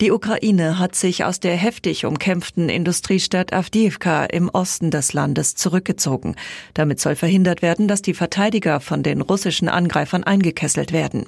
Die 0.00 0.12
Ukraine 0.12 0.78
hat 0.78 0.94
sich 0.94 1.24
aus 1.24 1.40
der 1.40 1.54
heftig 1.56 2.06
umkämpften 2.06 2.70
Industriestadt 2.70 3.52
Avdiivka 3.52 4.24
im 4.24 4.48
Osten 4.48 4.90
des 4.90 5.12
Landes 5.12 5.56
zurückgezogen. 5.56 6.36
Damit 6.72 7.00
soll 7.00 7.16
verhindert 7.16 7.60
werden, 7.60 7.86
dass 7.86 8.00
die 8.00 8.14
Verteidiger 8.14 8.80
von 8.80 9.02
den 9.02 9.20
russischen 9.20 9.68
Angreifern 9.68 10.24
eingekesselt 10.24 10.94
werden. 10.94 11.26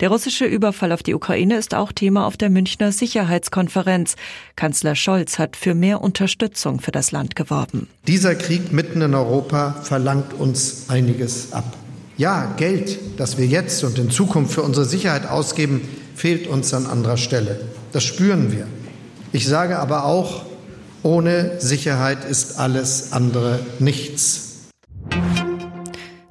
Der 0.00 0.08
russische 0.08 0.46
Überfall 0.46 0.90
auf 0.90 1.04
die 1.04 1.14
Ukraine 1.14 1.56
ist 1.58 1.76
auch 1.76 1.92
Thema 1.92 2.26
auf 2.26 2.36
der 2.36 2.50
Münchner 2.50 2.90
Sicherheitskonferenz. 2.90 4.16
Kanzler 4.56 4.96
Scholz 4.96 5.38
hat 5.38 5.54
für 5.54 5.76
mehr 5.76 6.00
Unterstützung 6.00 6.80
für 6.80 6.90
das 6.90 7.12
Land 7.12 7.36
geworben. 7.36 7.86
Dieser 8.08 8.34
Krieg 8.34 8.72
mitten 8.72 9.00
in 9.00 9.14
Europa 9.14 9.76
verlangt 9.84 10.34
uns 10.34 10.86
einiges 10.88 11.52
ab. 11.52 11.76
Ja, 12.16 12.52
Geld, 12.56 12.98
das 13.16 13.38
wir 13.38 13.46
jetzt 13.46 13.84
und 13.84 13.96
in 13.96 14.10
Zukunft 14.10 14.54
für 14.54 14.62
unsere 14.62 14.86
Sicherheit 14.86 15.28
ausgeben, 15.28 15.82
fehlt 16.16 16.48
uns 16.48 16.74
an 16.74 16.86
anderer 16.86 17.16
Stelle. 17.16 17.60
Das 17.92 18.04
spüren 18.04 18.52
wir. 18.52 18.66
Ich 19.32 19.46
sage 19.46 19.78
aber 19.78 20.04
auch, 20.04 20.44
ohne 21.02 21.60
Sicherheit 21.60 22.24
ist 22.24 22.58
alles 22.58 23.12
andere 23.12 23.60
nichts. 23.78 24.48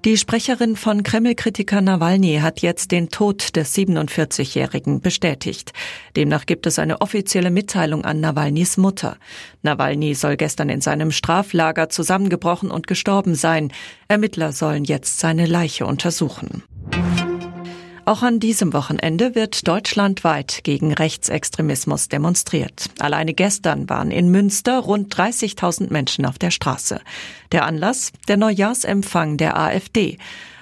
Die 0.05 0.16
Sprecherin 0.16 0.77
von 0.77 1.03
Kreml-Kritiker 1.03 1.81
Nawalny 1.81 2.39
hat 2.41 2.61
jetzt 2.61 2.91
den 2.91 3.09
Tod 3.09 3.57
des 3.57 3.75
47-Jährigen 3.75 5.02
bestätigt. 5.02 5.73
Demnach 6.16 6.45
gibt 6.45 6.66
es 6.66 6.80
eine 6.80 7.02
offizielle 7.02 7.49
Mitteilung 7.49 8.05
an 8.05 8.21
Nawalnys 8.21 8.77
Mutter. 8.77 9.17
Nawalny 9.63 10.13
soll 10.13 10.38
gestern 10.38 10.69
in 10.69 10.80
seinem 10.80 11.11
Straflager 11.11 11.89
zusammengebrochen 11.89 12.71
und 12.71 12.88
gestorben 12.88 13.35
sein. 13.35 13.73
Ermittler 14.08 14.53
sollen 14.53 14.85
jetzt 14.85 15.19
seine 15.19 15.45
Leiche 15.45 15.85
untersuchen. 15.85 16.63
Auch 18.08 18.22
an 18.22 18.39
diesem 18.39 18.72
Wochenende 18.72 19.36
wird 19.36 19.67
deutschlandweit 19.67 20.61
gegen 20.63 20.94
Rechtsextremismus 20.94 22.08
demonstriert. 22.08 22.86
Alleine 23.00 23.33
gestern 23.33 23.89
waren 23.89 24.11
in 24.11 24.31
Münster 24.31 24.80
rund 24.80 25.13
30.000 25.13 25.91
Menschen 25.91 26.25
auf 26.25 26.39
der 26.39 26.52
Straße. 26.52 27.02
Der 27.52 27.66
Anlass? 27.66 28.13
Der 28.30 28.38
Neujahrsempfang 28.38 29.35
der 29.35 29.59
AfD. 29.59 30.19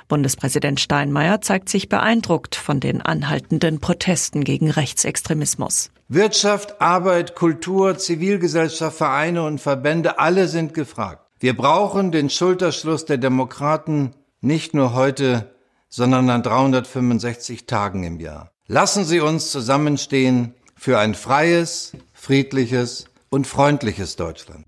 Bundespräsident 0.07 0.79
Steinmeier 0.79 1.39
zeigt 1.39 1.69
sich 1.69 1.87
beeindruckt 1.87 2.55
von 2.55 2.79
den 2.79 3.03
anhaltenden 3.03 3.79
Protesten 3.79 4.43
gegen 4.43 4.71
Rechtsextremismus. 4.71 5.91
Wirtschaft, 6.07 6.81
Arbeit, 6.81 7.35
Kultur, 7.35 7.95
Zivilgesellschaft, 7.99 8.97
Vereine 8.97 9.43
und 9.43 9.61
Verbände, 9.61 10.17
alle 10.17 10.47
sind 10.47 10.73
gefragt. 10.73 11.27
Wir 11.39 11.55
brauchen 11.55 12.11
den 12.11 12.31
Schulterschluss 12.31 13.05
der 13.05 13.19
Demokraten 13.19 14.15
nicht 14.41 14.73
nur 14.73 14.95
heute, 14.95 15.54
sondern 15.95 16.29
an 16.29 16.43
365 16.43 17.67
Tagen 17.67 18.03
im 18.03 18.19
Jahr. 18.19 18.51
Lassen 18.67 19.05
Sie 19.05 19.21
uns 19.21 19.49
zusammenstehen 19.49 20.53
für 20.75 20.99
ein 20.99 21.15
freies, 21.15 21.93
friedliches 22.11 23.05
und 23.29 23.47
freundliches 23.47 24.17
Deutschland. 24.17 24.65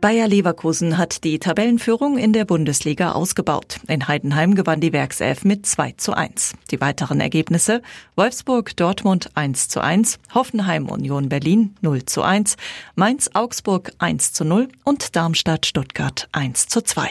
Bayer 0.00 0.28
Leverkusen 0.28 0.98
hat 0.98 1.24
die 1.24 1.40
Tabellenführung 1.40 2.16
in 2.16 2.32
der 2.32 2.44
Bundesliga 2.44 3.12
ausgebaut. 3.12 3.80
In 3.88 4.06
Heidenheim 4.06 4.54
gewann 4.54 4.80
die 4.80 4.92
Werkself 4.92 5.44
mit 5.44 5.66
2 5.66 5.94
zu 5.96 6.12
1. 6.16 6.54
Die 6.70 6.80
weiteren 6.80 7.20
Ergebnisse 7.20 7.82
Wolfsburg 8.14 8.76
Dortmund 8.76 9.30
1 9.34 9.68
zu 9.68 9.80
1, 9.80 10.18
Hoffenheim 10.32 10.88
Union 10.88 11.28
Berlin 11.28 11.74
0 11.80 12.04
zu 12.04 12.22
1, 12.22 12.56
Mainz 12.94 13.30
Augsburg 13.34 13.92
1 13.98 14.32
zu 14.32 14.44
0 14.44 14.68
und 14.84 15.16
Darmstadt 15.16 15.66
Stuttgart 15.66 16.28
1 16.32 16.68
zu 16.68 16.82
2. 16.82 17.10